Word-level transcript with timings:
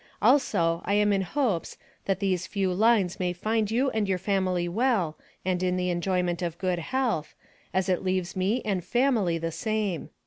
Also 0.19 0.81
I 0.83 0.95
am 0.95 1.13
in 1.13 1.21
hopes, 1.21 1.77
that 2.05 2.19
these 2.19 2.47
few 2.47 2.73
lines 2.73 3.19
may 3.19 3.33
find 3.33 3.69
you 3.69 3.91
and 3.91 4.09
family 4.19 4.67
well 4.67 5.15
and 5.45 5.61
in 5.61 5.77
the 5.77 5.91
enjoyment 5.91 6.41
of 6.41 6.57
good 6.57 6.79
health, 6.79 7.35
as 7.71 7.87
it 7.87 8.01
leaves 8.03 8.35
me 8.35 8.63
and 8.65 8.83
family 8.83 9.37
the 9.37 9.51
same. 9.51 10.09